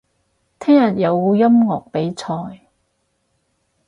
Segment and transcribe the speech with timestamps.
[0.59, 2.59] 聽日有音樂比賽